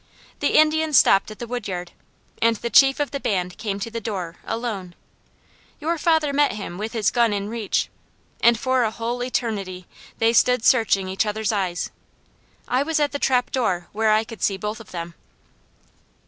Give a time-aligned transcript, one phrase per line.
[0.39, 1.91] The Indians stopped at the woodyard,
[2.41, 4.95] and the chief of the band came to the door, alone.
[5.79, 7.87] Your father met him with his gun in reach,
[8.41, 9.85] and for a whole eternity
[10.17, 11.91] they stood searching each other's eyes.
[12.67, 15.13] I was at the trapdoor where I could see both of them.